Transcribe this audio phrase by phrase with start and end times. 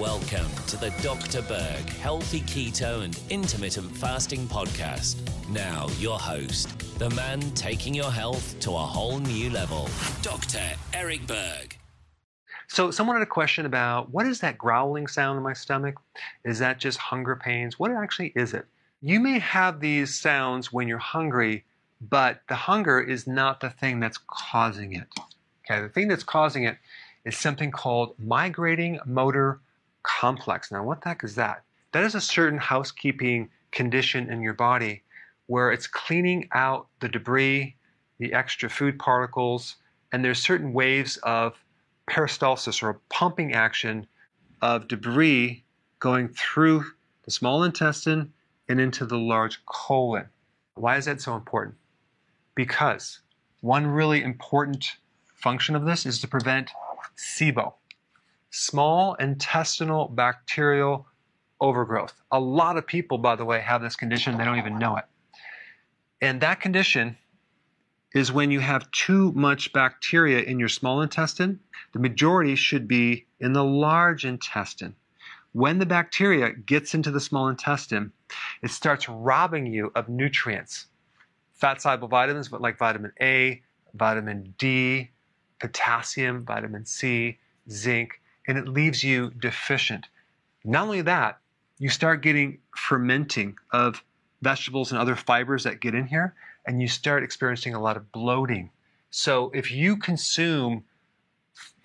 [0.00, 1.42] Welcome to the Dr.
[1.42, 5.18] Berg Healthy Keto and Intermittent Fasting Podcast.
[5.50, 9.90] Now, your host, the man taking your health to a whole new level,
[10.22, 10.62] Dr.
[10.94, 11.76] Eric Berg.
[12.66, 15.96] So, someone had a question about what is that growling sound in my stomach?
[16.46, 17.78] Is that just hunger pains?
[17.78, 18.64] What actually is it?
[19.02, 21.66] You may have these sounds when you're hungry,
[22.00, 25.08] but the hunger is not the thing that's causing it.
[25.70, 26.78] Okay, the thing that's causing it
[27.26, 29.60] is something called migrating motor
[30.02, 30.70] complex.
[30.70, 31.62] Now, what the heck is that?
[31.92, 35.02] That is a certain housekeeping condition in your body
[35.46, 37.76] where it's cleaning out the debris,
[38.18, 39.76] the extra food particles,
[40.12, 41.54] and there's certain waves of
[42.08, 44.06] peristalsis or pumping action
[44.62, 45.64] of debris
[45.98, 46.84] going through
[47.24, 48.32] the small intestine
[48.68, 50.26] and into the large colon.
[50.74, 51.76] Why is that so important?
[52.54, 53.20] Because
[53.60, 54.96] one really important
[55.34, 56.70] function of this is to prevent
[57.16, 57.74] SIBO,
[58.50, 61.06] small intestinal bacterial
[61.60, 62.14] overgrowth.
[62.32, 65.04] A lot of people, by the way, have this condition, they don't even know it.
[66.20, 67.16] And that condition
[68.14, 71.60] is when you have too much bacteria in your small intestine.
[71.92, 74.96] The majority should be in the large intestine.
[75.52, 78.12] When the bacteria gets into the small intestine,
[78.62, 80.86] it starts robbing you of nutrients.
[81.54, 83.62] Fat soluble vitamins, but like vitamin A,
[83.94, 85.10] vitamin D,
[85.60, 90.06] potassium, vitamin C, zinc, and it leaves you deficient.
[90.64, 91.38] Not only that,
[91.78, 94.02] you start getting fermenting of
[94.42, 96.34] vegetables and other fibers that get in here,
[96.66, 98.70] and you start experiencing a lot of bloating.
[99.10, 100.84] So if you consume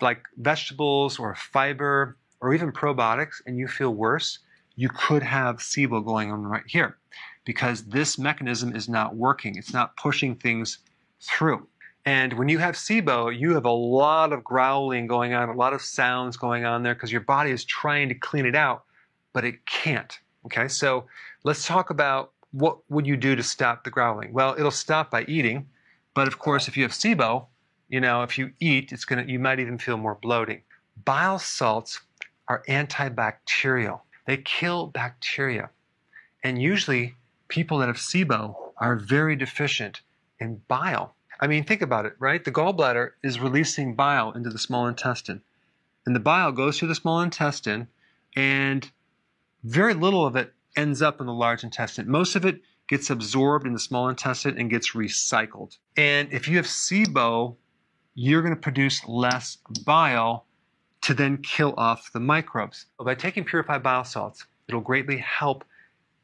[0.00, 4.38] like vegetables or fiber or even probiotics and you feel worse,
[4.76, 6.98] you could have SIBO going on right here
[7.44, 9.56] because this mechanism is not working.
[9.56, 10.78] It's not pushing things
[11.20, 11.66] through.
[12.06, 15.72] And when you have SIBO, you have a lot of growling going on, a lot
[15.72, 18.84] of sounds going on there because your body is trying to clean it out,
[19.32, 20.16] but it can't.
[20.44, 21.06] Okay, so
[21.42, 24.32] let's talk about what would you do to stop the growling?
[24.32, 25.66] Well, it'll stop by eating,
[26.14, 27.46] but of course, if you have SIBO,
[27.88, 30.62] you know, if you eat, it's gonna you might even feel more bloating.
[31.04, 32.00] Bile salts
[32.46, 34.00] are antibacterial.
[34.26, 35.70] They kill bacteria.
[36.44, 37.16] And usually
[37.48, 40.02] people that have SIBO are very deficient
[40.38, 41.15] in bile.
[41.40, 42.44] I mean, think about it, right?
[42.44, 45.42] The gallbladder is releasing bile into the small intestine.
[46.06, 47.88] And the bile goes through the small intestine,
[48.36, 48.90] and
[49.64, 52.08] very little of it ends up in the large intestine.
[52.08, 55.76] Most of it gets absorbed in the small intestine and gets recycled.
[55.96, 57.56] And if you have SIBO,
[58.14, 60.46] you're going to produce less bile
[61.02, 62.86] to then kill off the microbes.
[62.98, 65.64] By taking purified bile salts, it'll greatly help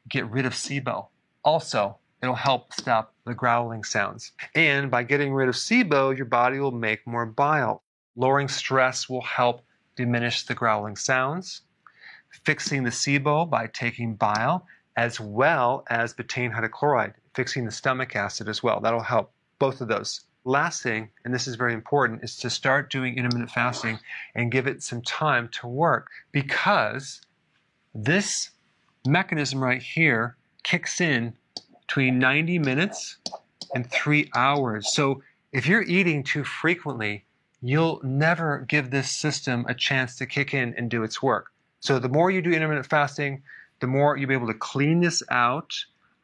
[0.09, 1.07] get rid of SIBO.
[1.43, 4.31] Also, It'll help stop the growling sounds.
[4.55, 7.83] And by getting rid of SIBO, your body will make more bile.
[8.15, 9.65] Lowering stress will help
[9.97, 11.63] diminish the growling sounds.
[12.45, 18.47] Fixing the SIBO by taking bile, as well as betaine hydrochloride, fixing the stomach acid
[18.47, 18.79] as well.
[18.79, 20.21] That'll help both of those.
[20.45, 23.99] Last thing, and this is very important, is to start doing intermittent fasting
[24.33, 27.19] and give it some time to work because
[27.93, 28.51] this
[29.05, 31.33] mechanism right here kicks in
[31.93, 33.17] between 90 minutes
[33.75, 34.91] and three hours.
[34.91, 35.21] So
[35.51, 37.23] if you're eating too frequently,
[37.61, 41.51] you'll never give this system a chance to kick in and do its work.
[41.81, 43.43] So the more you do intermittent fasting,
[43.79, 45.71] the more you'll be able to clean this out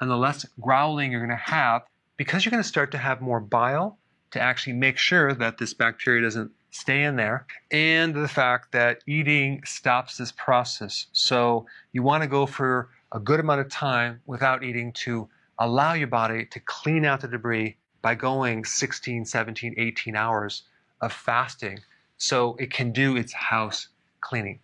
[0.02, 1.84] and the less growling you're going to have
[2.18, 4.00] because you're going to start to have more bile
[4.32, 9.04] to actually make sure that this bacteria doesn't stay in there and the fact that
[9.06, 11.06] eating stops this process.
[11.12, 15.94] So you want to go for a good amount of time without eating to allow
[15.94, 20.64] your body to clean out the debris by going 16, 17, 18 hours
[21.02, 21.80] of fasting
[22.18, 23.90] so it can do its house
[24.22, 24.60] cleaning.